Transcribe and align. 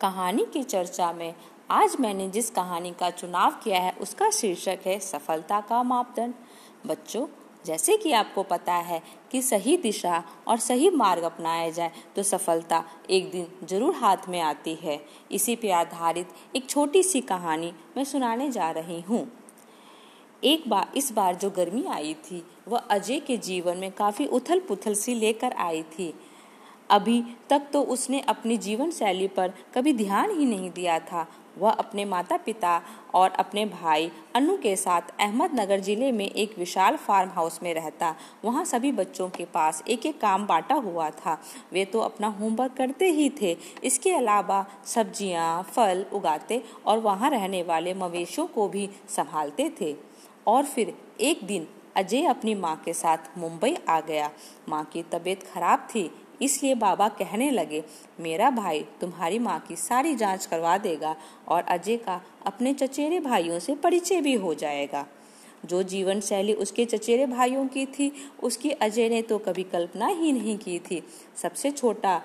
कहानी 0.00 0.44
की 0.52 0.62
चर्चा 0.62 1.12
में 1.12 1.34
आज 1.70 1.96
मैंने 2.00 2.28
जिस 2.28 2.50
कहानी 2.50 2.90
का 2.90 3.08
चुनाव 3.10 3.54
किया 3.64 3.78
है, 3.80 3.92
उसका 3.92 4.30
शीर्षक 4.30 4.80
है 4.86 4.98
सफलता 5.00 5.60
का 5.60 5.82
मापदंड। 5.82 6.34
बच्चों, 6.86 7.26
जैसे 7.66 7.96
कि 7.96 8.12
आपको 8.12 8.42
पता 8.42 8.74
है 8.74 9.00
कि 9.30 9.40
सही 9.42 9.76
दिशा 9.76 10.22
और 10.48 10.58
सही 10.58 10.90
मार्ग 10.90 11.22
अपनाया 11.22 11.70
जाए 11.70 11.92
तो 12.16 12.22
सफलता 12.22 12.84
एक 13.10 13.30
दिन 13.30 13.46
ज़रूर 13.64 13.94
हाथ 13.94 14.28
में 14.28 14.40
आती 14.40 14.74
है। 14.82 15.00
इसी 15.32 15.56
पे 15.56 15.70
आधारित 15.70 16.28
एक 16.56 16.68
छोटी 16.70 17.02
सी 17.02 17.20
कहानी 17.22 17.72
मैं 17.96 18.04
सुनाने 18.04 18.50
जा 18.50 18.70
रही 18.70 19.00
हूँ। 19.00 19.26
एक 20.42 20.68
बार 20.68 20.92
इस 20.96 21.12
बार 21.12 21.34
जो 21.34 21.50
गर्मी 21.50 21.84
आई 21.86 22.14
थी, 22.22 22.44
वह 22.68 22.78
अजय 22.78 23.20
के 23.20 23.36
जीवन 23.38 23.78
में 23.78 23.90
काफ़ी 23.92 24.26
उथल 24.28 24.60
पुथल 24.60 24.94
सी 24.94 25.14
लेकर 25.14 25.52
आई 25.54 25.82
थी। 25.82 26.12
अभी 26.90 27.22
तक 27.50 27.62
तो 27.72 27.82
उसने 27.84 28.20
अपनी 28.28 28.56
जीवन 28.58 28.90
शैली 28.90 29.26
पर 29.28 29.52
कभी 29.74 29.92
ध्यान 29.94 30.38
ही 30.38 30.44
नहीं 30.46 30.70
दिया 30.70 30.98
था। 31.00 31.26
वह 31.58 31.70
अपने 31.70 32.04
माता 32.04 32.36
पिता 32.36 32.80
और 33.14 33.30
अपने 33.32 33.64
भाई 33.66 34.10
अनु 34.36 34.56
के 34.56 34.74
साथ 34.76 35.02
अहमदनगर 35.20 35.80
ज़िले 35.80 36.10
में 36.12 36.24
एक 36.26 36.58
विशाल 36.58 36.96
फार्म 36.96 37.30
हाउस 37.30 37.58
में 37.62 37.72
रहता। 37.74 38.14
वहाँ 38.44 38.64
सभी 38.64 38.90
बच्चों 38.92 39.28
के 39.28 39.44
पास 39.44 39.82
एक 39.88 40.04
एक 40.06 40.20
काम 40.20 40.46
बांटा 40.46 40.74
हुआ 40.74 41.08
था। 41.10 41.38
वे 41.72 41.84
तो 41.84 42.00
अपना 42.00 42.28
होमवर्क 42.30 42.74
करते 42.76 43.08
ही 43.10 43.30
थे। 43.40 43.56
इसके 43.84 44.12
अलावा 44.14 44.64
सब्ज़ियाँ, 44.86 45.62
फल 45.66 46.04
उगाते 46.12 46.62
और 46.86 46.98
वहाँ 46.98 47.30
रहने 47.30 47.62
वाले 47.62 47.94
मवेशियों 47.94 48.46
को 48.46 48.68
भी 48.68 48.88
संभालते 49.08 49.70
थे। 49.80 49.94
और 50.46 50.64
फिर 50.64 50.94
एक 51.20 51.46
दिन 51.46 51.66
अजय 51.96 52.24
अपनी 52.26 52.54
माँ 52.54 52.76
के 52.76 52.92
साथ 52.92 53.38
मुंबई 53.38 53.76
आ 53.88 54.00
गया। 54.02 54.30
माँ 54.68 54.84
की 54.84 55.02
तबीयत 55.02 55.42
खराब 55.44 55.88
थी 55.94 56.10
इसलिए 56.42 56.74
बाबा 56.74 57.08
कहने 57.08 57.50
लगे, 57.50 57.82
मेरा 58.20 58.50
भाई 58.50 58.80
तुम्हारी 59.00 59.38
माँ 59.38 59.58
की 59.60 59.76
सारी 59.76 60.14
जाँच 60.14 60.46
करवा 60.46 60.78
देगा 60.78 61.16
और 61.48 61.62
अजय 61.62 61.96
का 61.96 62.20
अपने 62.46 62.72
चचेरे 62.74 63.20
भाइयों 63.20 63.58
से 63.58 63.74
परिचय 63.74 64.20
भी 64.20 64.34
हो 64.34 64.54
जाएगा। 64.54 65.06
जो 65.64 65.82
जीवन 65.82 66.20
शैली 66.20 66.52
उसके 66.52 66.84
चचेरे 66.84 67.26
भाइयों 67.26 67.66
की 67.66 67.86
थी, 67.86 68.12
उसकी 68.42 68.70
अजय 68.70 69.08
ने 69.08 69.22
तो 69.22 69.38
कभी 69.38 69.62
कल्पना 69.62 70.06
ही 70.06 70.32
नहीं 70.32 70.58
की 70.58 70.78
थी। 70.78 71.02
सबसे 71.36 71.70
छोटा 71.70 72.22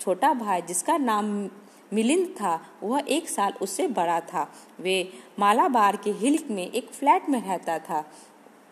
छोटा 0.00 0.32
भाई 0.34 0.62
जिसका 0.62 0.96
नाम 0.96 1.50
मिलिंद 1.92 2.26
था, 2.26 2.60
वह 2.82 3.02
एक 3.08 3.28
साल 3.28 3.52
उससे 3.62 3.86
बड़ा 3.88 4.20
था। 4.20 4.50
वे 4.80 5.12
मालाबार 5.38 5.96
के 5.96 6.10
हिल्क 6.10 6.50
में 6.50 6.70
एक 6.70 6.90
फ्लैट 6.90 7.28
में 7.28 7.40
रहता 7.42 7.78
था। 7.78 8.04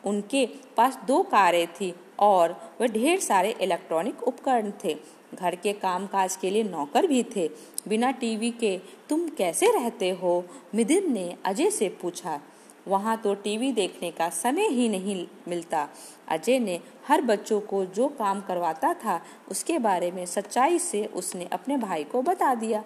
उनके 0.05 0.47
पास 0.77 0.99
दो 1.07 1.23
कारें 1.23 1.67
थी। 1.67 1.95
और 2.19 2.75
वह 2.81 2.87
ढेर 2.87 3.21
सारे 3.21 3.55
इलेक्ट्रॉनिक 3.61 4.23
उपकरण 4.23 4.73
थे। 4.85 4.97
घर 5.35 5.55
के 5.55 5.73
कामकाज 5.73 6.37
के 6.37 6.51
लिए 6.51 6.63
नौकर 6.63 7.07
भी 7.07 7.23
थे। 7.37 7.51
बिना 7.89 8.11
टीवी 8.11 8.51
के 8.51 8.81
तुम 9.09 9.29
कैसे 9.29 9.67
रहते 9.67 10.11
हो? 10.11 10.45
मिदिन 10.75 11.13
ने 11.13 11.37
अजय 11.45 11.71
से 11.71 11.89
पूछा। 11.89 12.41
वहाँ 12.89 13.17
तो 13.17 13.35
टीवी 13.35 13.73
देखने 13.73 14.11
का 14.11 14.29
समय 14.29 14.67
ही 14.67 14.89
नहीं 14.89 15.27
मिलता। 15.49 15.89
अजय 16.29 16.59
ने 16.59 16.81
हर 17.09 17.21
बच्चों 17.21 17.61
को 17.61 17.85
जो 17.85 18.09
काम 18.09 18.41
करवाता 18.41 18.95
था, 18.95 19.21
उसके 19.51 19.79
बारे 19.79 20.11
में 20.11 20.27
सच्चाई 20.27 20.79
से 20.79 21.07
उसने 21.07 21.45
अपने 21.45 21.77
भाई 21.77 22.05
को 22.05 22.23
बता 22.23 22.55
दिया। 22.55 22.85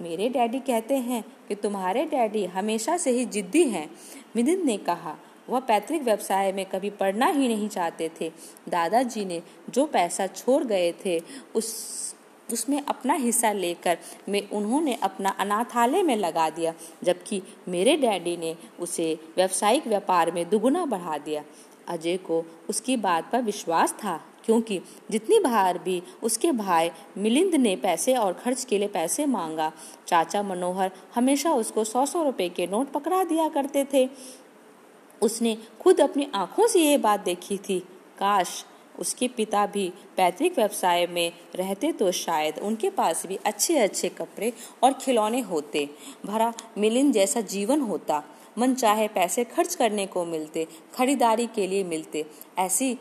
मेरे 0.00 0.28
डैडी 0.28 0.58
कहते 0.58 0.96
हैं 0.96 1.24
कि 1.48 1.54
तुम्हारे 1.54 2.04
डैडी 2.04 2.44
हमेशा 2.44 2.96
से 2.96 3.10
ही 3.10 3.24
जिद्दी 3.24 3.64
हैं, 3.64 3.90
मिदिन 4.36 4.66
ने 4.66 4.76
कहा। 4.76 5.18
वह 5.48 5.60
पैतृक 5.60 6.02
व्यवसाय 6.02 6.52
में 6.52 6.64
कभी 6.66 6.90
पढ़ना 6.90 7.26
ही 7.26 7.48
नहीं 7.48 7.68
चाहते 7.68 8.10
थे। 8.20 8.30
दादाजी 8.68 9.24
ने 9.24 9.42
जो 9.70 9.86
पैसा 9.86 10.26
छोड़ 10.26 10.62
गए 10.64 10.92
थे, 11.04 11.20
उस, 11.54 12.14
उसमें 12.52 12.80
अपना 12.80 13.14
हिस्सा 13.14 13.52
लेकर 13.52 13.98
मैं 14.28 14.42
उन्होंने 14.50 14.94
अपना 15.02 15.30
अनाथालय 15.30 16.02
में 16.02 16.16
लगा 16.16 16.48
दिया, 16.50 16.74
जबकि 17.04 17.42
मेरे 17.68 17.96
डैडी 17.96 18.36
ने 18.36 18.56
उसे 18.80 19.14
व्यावसायिक 19.36 19.86
व्यापार 19.86 20.30
में 20.30 20.48
दुगुना 20.50 20.84
बढ़ा 20.86 21.18
दिया। 21.18 21.44
अजय 21.88 22.16
को 22.16 22.44
उसकी 22.68 22.96
बात 22.96 23.30
पर 23.32 23.42
विश्वास 23.42 23.92
था, 23.92 24.20
क्योंकि 24.44 24.80
जितनी 25.10 25.38
बार 25.38 25.78
भी 25.78 26.02
उसके 26.22 26.52
भाई 26.52 26.90
मिलिंद 27.18 27.54
ने 27.54 27.74
पैसे 27.76 28.14
और 28.14 28.32
खर्च 28.32 28.64
के 28.64 28.78
लिए 28.78 28.88
पैसे 28.88 29.26
मांगा, 29.26 29.72
चाचा 30.06 30.42
मनोहर 30.42 30.90
हमेशा 31.14 31.52
उसको 31.52 31.84
सौ 31.84 32.04
सौ 32.06 32.22
रुपए 32.22 32.48
के 32.48 32.66
नोट 32.66 32.92
पकड़ा 32.92 33.22
दिया 33.24 33.48
करते 33.48 33.84
थे। 33.94 34.08
उसने 35.22 35.56
खुद 35.80 36.00
अपनी 36.00 36.28
आँखों 36.34 36.66
से 36.66 36.80
ये 36.80 36.98
बात 36.98 37.20
देखी 37.20 37.58
थी। 37.58 37.78
काश 38.18 38.64
उसके 38.98 39.28
पिता 39.28 39.64
भी 39.66 39.88
पैतृक 40.16 40.52
व्यवसाय 40.56 41.06
में 41.06 41.32
रहते 41.54 41.92
तो 41.92 42.10
शायद 42.12 42.58
उनके 42.58 42.90
पास 42.90 43.24
भी 43.26 43.38
अच्छे 43.44 43.78
अच्छे 43.78 44.08
कपड़े 44.08 44.52
और 44.82 44.92
खिलौने 44.92 45.40
होते, 45.40 45.88
भरा 46.26 46.52
मिलिन 46.78 47.12
जैसा 47.12 47.40
जीवन 47.40 47.80
होता। 47.80 48.22
मन 48.58 48.74
चाहे 48.74 49.06
पैसे 49.08 49.44
खर्च 49.44 49.74
करने 49.74 50.06
को 50.06 50.24
मिलते, 50.24 50.66
खरीदारी 50.94 51.46
के 51.46 51.66
लिए 51.66 51.84
मिलते, 51.84 52.24
ऐसी 52.58 52.96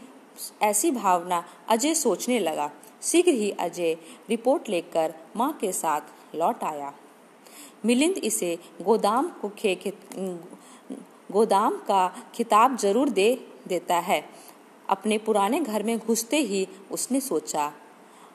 ऐसी 0.62 0.92
भावना 0.92 1.44
अजय 1.70 1.94
सोचने 1.96 2.40
लगा। 2.40 2.70
शीघ्र 3.04 3.32
ही 3.32 3.50
अजय 3.52 3.98
रिपोर्ट 4.30 4.70
लेकर 4.70 5.14
माँ 5.36 5.52
के 5.62 5.72
साथ 5.72 6.36
लौट 6.36 6.64
आया। 6.64 6.94
मिलिंद 7.86 8.18
इसे 8.18 8.58
गोदाम 8.82 9.30
को 9.42 9.50
खे 9.50 9.76
गोदाम 11.32 11.76
का 11.88 12.08
खिताब 12.36 12.78
ज़रूर 12.78 13.10
दे 13.10 13.34
देता 13.68 13.98
है। 14.00 14.24
अपने 14.90 15.18
पुराने 15.18 15.60
घर 15.60 15.84
में 15.84 15.98
घुसते 15.98 16.38
ही 16.38 16.68
उसने 16.92 17.20
सोचा, 17.22 17.72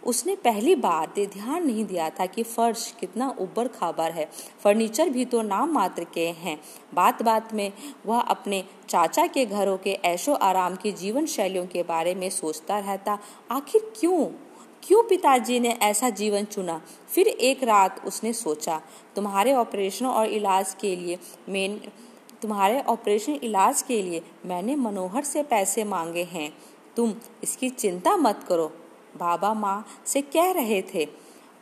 उसने 0.03 0.35
पहली 0.37 0.75
बार 0.75 1.13
ध्यान 1.17 1.67
नहीं 1.67 1.85
दिया 1.85 2.09
था 2.11 2.27
कि 2.27 2.43
फर्श 2.43 2.95
कितना 3.01 3.29
ऊबर 3.41 3.69
खाबर 3.71 4.11
है। 4.11 4.29
फर्नीचर 4.65 5.09
भी 5.09 5.25
तो 5.25 5.43
नाम 5.43 5.73
मात्र 5.73 6.05
के 6.15 6.27
हैं। 6.37 6.59
बात 6.95 7.23
बात 7.23 7.53
में 7.55 7.73
वह 8.07 8.19
अपने 8.21 8.65
चाचा 8.89 9.27
के 9.27 9.45
घरों 9.47 9.77
के 9.79 9.93
ऐशो 10.05 10.35
आराम 10.35 10.77
की 10.77 10.93
जीवन 10.95 11.27
शैलियों 11.27 11.67
के 11.67 11.83
बारे 11.83 12.15
में 12.15 12.29
सोचता 12.31 12.79
रहता, 12.79 13.19
आखिर 13.51 13.93
क्यों? 14.01 14.25
क्यों 14.83 15.03
पिताजी 15.03 15.61
ने 15.61 15.71
ऐसा 15.83 16.11
जीवन 16.13 16.45
चुना? 16.47 16.81
फिर 17.09 17.29
एक 17.29 17.63
रात 17.65 18.05
उसने 18.07 18.33
सोचा, 18.35 18.81
तुम्हारे 19.17 19.53
ऑपरेशन 19.55 20.07
और 20.07 20.27
इलाज 20.29 20.75
के 20.81 20.95
लिए 20.97 21.19
मैं 21.49 21.69
तुम्हारे 22.47 22.81
ऑपरेशन 22.81 23.39
इलाज 23.43 23.81
के 23.83 24.03
लिए 24.03 24.21
मैंने 24.47 24.75
मनोहर 24.77 25.25
से 25.25 25.43
पैसे 25.43 25.85
मांगे 25.85 26.23
हैं। 26.23 26.53
तुम 26.97 27.15
इसकी 27.43 27.71
चिंता 27.71 28.17
मत 28.17 28.45
करो। 28.49 28.67
बाबा 29.17 29.53
माँ 29.55 29.87
से 30.07 30.21
कह 30.23 30.53
रहे 30.53 30.81
थे, 30.83 31.09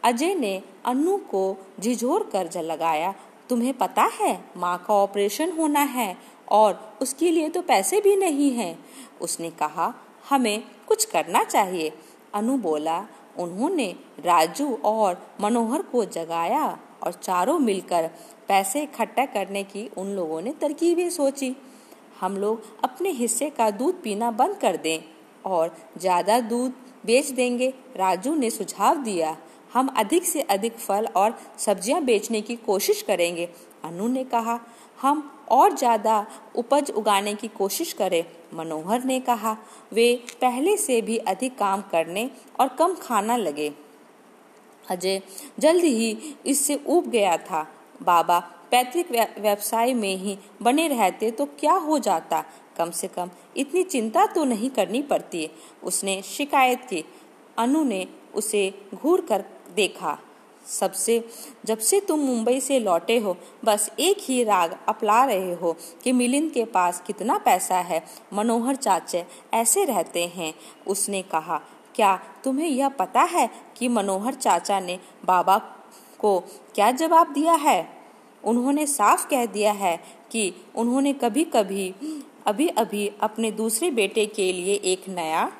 अजय 0.02 0.34
ने 0.34 0.62
अन्नू 0.84 1.16
को 1.30 1.56
झिझोर 1.80 2.28
कर 2.32 2.62
लगाया 2.62 3.14
तुम्हें 3.48 3.72
पता 3.74 4.02
है, 4.02 4.44
माँ 4.56 4.84
का 4.88 4.94
ऑपरेशन 4.94 5.52
होना 5.52 5.80
है 5.80 6.16
और 6.48 6.98
उसके 7.02 7.30
लिए 7.30 7.48
तो 7.48 7.62
पैसे 7.62 8.00
भी 8.00 8.16
नहीं 8.16 8.50
हैं। 8.50 8.78
उसने 9.20 9.50
कहा, 9.50 9.92
हमें 10.30 10.62
कुछ 10.86 11.04
करना 11.04 11.44
चाहिए। 11.44 11.92
अनु 12.34 12.56
बोला, 12.58 13.06
उन्होंने 13.38 13.94
राजू 14.20 14.74
और 14.84 15.22
मनोहर 15.40 15.82
को 15.82 16.04
जगाया। 16.04 16.78
और 17.04 17.12
चारों 17.12 17.58
मिलकर 17.58 18.10
पैसे 18.48 18.82
इकट्ठा 18.82 19.24
करने 19.26 19.62
की 19.64 19.88
उन 19.98 20.14
लोगों 20.16 20.40
ने 20.40 20.52
तरकीबें 20.60 21.08
सोची। 21.10 21.54
हम 22.20 22.36
लोग 22.36 22.62
अपने 22.84 23.10
हिस्से 23.12 23.50
का 23.50 23.70
दूध 23.72 24.02
पीना 24.02 24.30
बंद 24.32 24.56
कर 24.56 24.76
दें 24.76 24.98
और 25.44 25.76
ज़्यादा 25.98 26.38
दूध 26.42 26.72
बेच 27.06 27.30
देंगे। 27.30 27.72
राजू 27.96 28.34
ने 28.34 28.50
सुझाव 28.50 29.02
दिया, 29.02 29.36
हम 29.72 29.88
अधिक 29.96 30.24
से 30.24 30.40
अधिक 30.42 30.76
फल 30.78 31.06
और 31.06 31.38
सब्ज़ियाँ 31.58 32.02
बेचने 32.02 32.40
की 32.40 32.56
कोशिश 32.56 33.02
करेंगे। 33.02 33.48
अनु 33.84 34.08
ने 34.08 34.24
कहा, 34.24 34.58
हम 34.98 35.30
और 35.50 35.76
ज़्यादा 35.76 36.26
उपज 36.56 36.90
उगाने 36.90 37.34
की 37.34 37.48
कोशिश 37.48 37.92
करें। 37.92 38.24
मनोहर 38.54 39.04
ने 39.04 39.18
कहा, 39.20 39.56
वे 39.92 40.14
पहले 40.40 40.76
से 40.76 41.00
भी 41.02 41.16
अधिक 41.18 41.58
काम 41.58 41.82
करने 41.92 42.30
और 42.60 42.68
कम 42.68 42.94
खाना 42.94 43.36
लगे। 43.36 43.72
अजय 44.90 45.22
जल्द 45.58 45.84
ही 45.84 46.34
इससे 46.46 46.80
ऊब 46.86 47.06
गया 47.06 47.36
था। 47.36 47.68
बाबा, 48.02 48.38
पैतृक 48.70 49.34
व्यवसाय 49.38 49.94
में 49.94 50.16
ही 50.16 50.38
बने 50.62 50.88
रहते 50.88 51.30
तो 51.30 51.44
क्या 51.46 51.72
हो 51.72 51.98
जाता? 51.98 52.44
कम 52.76 52.90
से 52.90 53.08
कम 53.08 53.30
इतनी 53.56 53.82
चिंता 53.82 54.26
तो 54.26 54.44
नहीं 54.44 54.70
करनी 54.70 55.02
पड़ती। 55.02 55.50
उसने 55.82 56.22
शिकायत 56.22 56.80
की। 56.80 57.04
अनु 57.58 57.84
ने 57.84 58.06
उसे 58.34 58.74
घूर 58.94 59.20
कर 59.20 59.44
देखा। 59.74 60.18
सबसे, 60.66 61.28
जब 61.64 61.78
से 61.78 62.00
तुम 62.00 62.20
मुंबई 62.20 62.60
से 62.60 62.78
लौटे 62.78 63.18
हो, 63.18 63.36
बस 63.64 63.90
एक 64.00 64.16
ही 64.20 64.44
राग 64.44 64.78
अपला 64.88 65.24
रहे 65.24 65.54
हो 65.54 65.76
कि 66.02 66.12
मिलिंद 66.12 66.52
के 66.52 66.64
पास 66.64 67.02
कितना 67.06 67.38
पैसा 67.38 67.78
है। 67.78 68.04
मनोहर 68.32 68.76
चाचे 68.76 69.24
ऐसे 69.54 69.84
रहते 69.84 70.26
हैं। 70.26 70.54
उसने 70.86 71.22
कहा 71.22 71.60
क्या 71.94 72.16
तुम्हें 72.44 72.68
यह 72.68 72.88
पता 72.88 73.22
है 73.22 73.48
कि 73.76 73.88
मनोहर 73.88 74.34
चाचा 74.34 74.80
ने 74.80 74.98
बाबा 75.24 75.58
को 76.18 76.38
क्या 76.74 76.90
जवाब 76.90 77.32
दिया 77.32 77.54
है? 77.54 77.88
उन्होंने 78.44 78.86
साफ़ 78.86 79.26
कह 79.28 79.46
दिया 79.46 79.72
है 79.72 79.96
कि 80.30 80.52
उन्होंने 80.74 81.12
कभी 81.12 81.44
कभी 81.44 81.94
अभी 82.46 82.68
अभी 82.68 83.10
अपने 83.20 83.50
दूसरे 83.50 83.90
बेटे 83.90 84.26
के 84.26 84.52
लिए 84.52 84.74
एक 84.84 85.08
नया 85.08 85.50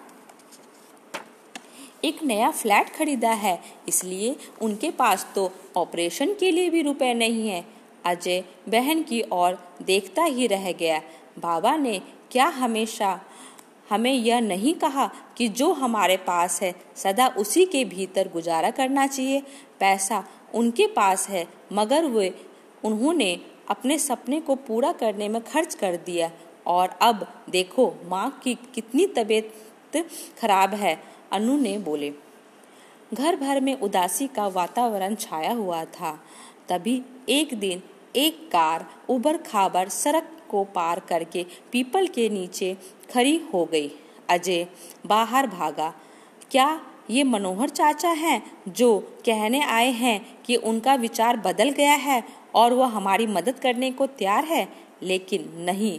एक 2.05 2.23
नया 2.23 2.51
फ्लैट 2.51 2.89
खरीदा 2.95 3.31
है। 3.31 3.59
इसलिए 3.89 4.35
उनके 4.63 4.91
पास 4.91 5.27
तो 5.35 5.51
ऑपरेशन 5.77 6.35
के 6.35 6.51
लिए 6.51 6.71
भी 6.71 6.83
रुपए 6.83 7.13
नहीं 7.15 7.49
है। 7.49 7.65
अजय 8.05 8.43
बहन 8.69 9.03
की 9.03 9.23
ओर 9.33 9.59
देखता 9.83 10.25
ही 10.25 10.47
रह 10.47 10.71
गया। 10.73 11.01
बाबा 11.39 11.77
ने 11.77 11.99
क्या 12.31 12.47
हमेशा 12.47 13.21
हमें 13.91 14.13
यह 14.13 14.41
नहीं 14.41 14.75
कहा 14.75 15.11
कि 15.37 15.49
जो 15.49 15.73
हमारे 15.73 16.17
पास 16.17 16.63
है, 16.63 16.75
सदा 16.97 17.29
उसी 17.29 17.67
के 17.67 17.85
भीतर 17.85 18.29
गुजारा 18.29 18.71
करना 18.71 19.07
चाहिए। 19.07 19.41
पैसा 19.81 20.25
उनके 20.55 20.87
पास 20.87 21.29
है, 21.29 21.49
मगर 21.73 22.05
वे, 22.05 22.47
उन्होंने 22.85 23.41
अपने 23.69 23.99
सपने 23.99 24.41
को 24.41 24.55
पूरा 24.55 24.93
करने 24.93 25.29
में 25.29 25.45
खर्च 25.45 25.75
कर 25.75 25.97
दिया। 25.97 26.31
और 26.67 26.89
अब 26.89 27.43
देखो, 27.51 27.95
माँ 28.05 28.41
की 28.45 28.55
कितनी 28.55 29.07
तबीयत 29.07 29.55
खराब 30.41 30.75
है, 30.75 31.03
अनु 31.33 31.59
ने 31.59 31.79
बोले। 31.79 32.13
घर 33.15 33.37
भर 33.37 33.61
में 33.61 33.81
उदासी 33.81 34.27
का 34.27 34.47
वातावरण 34.47 35.15
छाया 35.15 35.53
हुआ 35.53 35.85
था। 35.85 36.25
तभी 36.69 37.03
एक 37.29 37.55
दिन 37.55 37.83
एक 38.17 38.49
कार 38.53 38.87
उबर 39.09 39.37
खाबर 39.37 39.89
सड़क 39.89 40.34
को 40.51 40.65
पार 40.65 41.01
करके 41.01 41.45
पीपल 41.73 42.07
के 42.07 42.29
नीचे 42.29 42.77
खड़ी 43.13 43.37
हो 43.55 43.65
गई। 43.65 43.91
अजय, 44.31 44.67
बाहर 45.07 45.47
भागा, 45.47 45.93
क्या 46.51 46.81
ये 47.11 47.23
मनोहर 47.23 47.69
चाचा 47.69 48.09
हैं 48.09 48.41
जो 48.69 48.99
कहने 49.27 49.61
आए 49.63 49.91
हैं 49.91 50.43
कि 50.43 50.57
उनका 50.57 50.95
विचार 50.95 51.37
बदल 51.37 51.71
गया 51.71 51.95
है 51.95 52.23
और 52.55 52.73
वह 52.73 52.87
हमारी 52.87 53.27
मदद 53.27 53.59
करने 53.59 53.91
को 53.91 54.07
तैयार 54.09 54.45
है? 54.45 54.69
लेकिन 55.03 55.49
नहीं, 55.59 55.99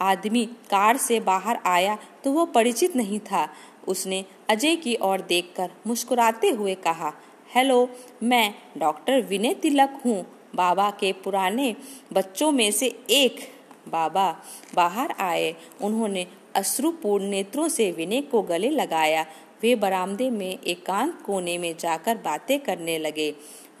आदमी 0.00 0.44
कार 0.70 0.96
से 0.96 1.20
बाहर 1.20 1.58
आया 1.66 1.96
तो 2.24 2.32
वह 2.32 2.44
परिचित 2.44 2.96
नहीं 2.96 3.18
था। 3.20 3.48
उसने 3.88 4.24
अजय 4.48 4.76
की 4.76 4.96
ओर 5.02 5.20
देखकर 5.20 5.70
मुस्कुराते 5.86 6.48
हुए 6.48 6.74
कहा, 6.74 7.12
हेलो, 7.54 7.88
मैं 8.22 8.54
डॉक्टर 8.78 9.20
विनय 9.20 9.54
तिलक 9.54 10.00
हूँ। 10.04 10.24
बाबा 10.54 10.90
के 10.90 11.12
पुराने 11.14 11.74
बच्चों 12.12 12.50
में 12.52 12.70
से 12.72 12.86
एक 13.10 13.40
बाबा 13.88 14.30
बाहर 14.74 15.14
आए। 15.18 15.54
उन्होंने 15.82 16.26
अश्रुपूर्ण 16.54 17.24
नेत्रों 17.24 17.68
से 17.68 17.90
विनय 17.92 18.20
को 18.20 18.42
गले 18.42 18.70
लगाया। 18.70 19.26
वे 19.62 19.74
बरामदे 19.74 20.30
में 20.30 20.58
एकांत 20.58 21.22
कोने 21.22 21.58
में 21.58 21.74
जाकर 21.78 22.16
बातें 22.16 22.58
करने 22.60 22.98
लगे। 22.98 23.30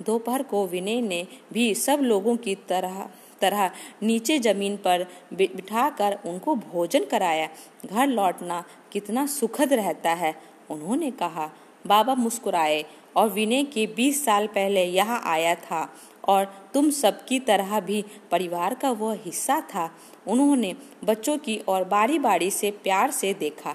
दोपहर 0.02 0.42
को 0.42 0.66
विनय 0.66 1.00
ने 1.00 1.26
भी 1.52 1.74
सब 1.74 2.00
लोगों 2.02 2.36
की 2.36 2.54
तरह 2.54 3.08
तरह 3.40 3.70
नीचे 4.02 4.38
ज़मीन 4.38 4.76
पर 4.76 5.06
बिठाकर 5.32 6.18
उनको 6.26 6.54
भोजन 6.54 7.04
कराया। 7.04 7.48
घर 7.86 8.06
लौटना 8.06 8.64
कितना 8.92 9.26
सुखद 9.26 9.72
रहता 9.72 10.10
है, 10.10 10.34
उन्होंने 10.70 11.10
कहा। 11.10 11.50
बाबा 11.86 12.14
मुस्कुराए। 12.14 12.84
और 13.16 13.28
विनय 13.30 13.62
के 13.64 13.86
20 13.96 14.24
साल 14.24 14.46
पहले 14.46 14.84
यहाँ 14.84 15.20
आया 15.26 15.54
था 15.56 15.88
और 16.24 16.44
तुम 16.74 16.90
सबकी 16.90 17.38
तरह 17.40 17.78
भी 17.80 18.04
परिवार 18.30 18.74
का 18.74 18.90
वह 18.92 19.18
हिस्सा 19.24 19.60
था। 19.74 19.90
उन्होंने 20.26 20.74
बच्चों 21.04 21.36
की 21.38 21.56
और 21.68 21.84
बारी 21.84 22.18
बारी 22.18 22.50
से 22.50 22.70
प्यार 22.84 23.10
से 23.10 23.32
देखा। 23.34 23.74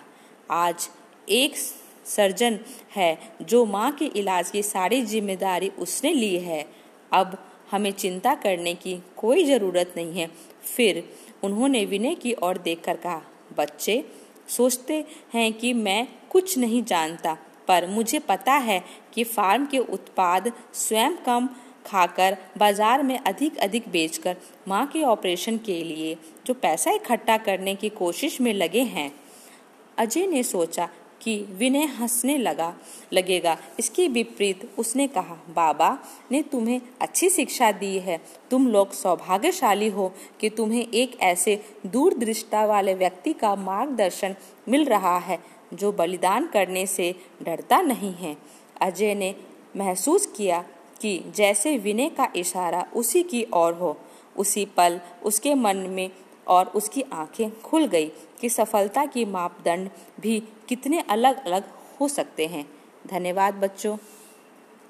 आज 0.51 0.89
एक 1.29 1.55
सर्जन 2.07 2.59
है 2.95 3.17
जो 3.43 3.65
माँ 3.65 3.91
के 3.91 4.05
इलाज 4.15 4.49
की 4.51 4.63
सारी 4.63 5.01
ज़िम्मेदारी 5.03 5.69
उसने 5.79 6.13
ली 6.13 6.35
है। 6.37 6.65
अब 7.11 7.37
हमें 7.71 7.91
चिंता 7.91 8.33
करने 8.35 8.73
की 8.75 8.97
कोई 9.17 9.43
ज़रूरत 9.45 9.93
नहीं 9.97 10.19
है। 10.19 10.29
फिर 10.67 11.03
उन्होंने 11.43 11.83
विनय 11.85 12.15
की 12.15 12.33
ओर 12.33 12.57
देखकर 12.57 12.97
कहा, 12.97 13.21
बच्चे, 13.57 14.03
सोचते 14.47 15.03
हैं 15.33 15.51
कि 15.53 15.73
मैं 15.73 16.07
कुछ 16.29 16.57
नहीं 16.57 16.83
जानता। 16.83 17.37
पर 17.67 17.87
मुझे 17.87 18.19
पता 18.19 18.53
है 18.53 18.83
कि 19.13 19.23
फार्म 19.23 19.65
के 19.65 19.79
उत्पाद 19.79 20.51
स्वयं 20.73 21.15
कम 21.25 21.49
खाकर 21.85 22.37
बाज़ार 22.57 23.03
में 23.03 23.17
अधिक 23.19 23.57
अधिक 23.57 23.89
बेचकर 23.89 24.35
माँ 24.67 24.85
के 24.87 25.03
ऑपरेशन 25.05 25.57
के 25.57 25.83
लिए 25.83 26.15
जो 26.45 26.53
पैसा 26.53 26.91
इकट्ठा 26.91 27.37
करने 27.37 27.75
की 27.75 27.89
कोशिश 27.89 28.39
में 28.41 28.53
लगे 28.53 28.81
हैं। 28.85 29.11
अजय 29.97 30.27
ने 30.27 30.43
सोचा 30.43 30.89
कि 31.21 31.37
विनय 31.51 31.85
हंसने 31.99 32.37
लगा, 32.37 32.73
लगेगा, 33.13 33.57
इसके 33.79 34.07
विपरीत 34.07 34.69
उसने 34.77 35.07
कहा, 35.07 35.37
बाबा, 35.49 35.97
ने 36.31 36.41
तुम्हें 36.41 36.81
अच्छी 37.01 37.29
शिक्षा 37.29 37.71
दी 37.71 37.97
है। 37.99 38.19
तुम 38.51 38.67
लोग 38.67 38.91
सौभाग्यशाली 38.91 39.87
हो 39.89 40.11
कि 40.39 40.49
तुम्हें 40.49 40.85
एक 40.85 41.17
ऐसे 41.21 41.59
दूरदृष्टा 41.85 42.65
वाले 42.65 42.93
व्यक्ति 42.93 43.33
का 43.33 43.55
मार्गदर्शन 43.55 44.35
मिल 44.69 44.85
रहा 44.85 45.17
है। 45.17 45.39
जो 45.73 45.91
बलिदान 45.91 46.47
करने 46.47 46.85
से 46.85 47.15
डरता 47.43 47.81
नहीं 47.81 48.13
है। 48.13 48.37
अजय 48.81 49.15
ने 49.15 49.35
महसूस 49.77 50.25
किया 50.25 50.65
कि 51.01 51.23
जैसे 51.35 51.77
विनय 51.77 52.09
का 52.09 52.27
इशारा 52.35 52.87
उसी 52.95 53.23
की 53.23 53.45
ओर 53.53 53.73
हो, 53.73 53.97
उसी 54.37 54.65
पल 54.65 55.01
उसके 55.23 55.53
मन 55.53 55.77
में 55.77 56.11
और 56.47 56.65
उसकी 56.65 57.01
आँखें 57.01 57.61
खुल 57.61 57.85
गई 57.85 58.11
कि 58.41 58.49
सफलता 58.49 59.05
की 59.05 59.25
मापदंड 59.25 59.89
भी 60.19 60.43
कितने 60.69 60.99
अलग 60.99 61.45
अलग 61.45 61.63
हो 62.01 62.07
सकते 62.07 62.47
हैं। 62.47 62.69
धन्यवाद 63.07 63.53
बच्चों। 63.53 63.97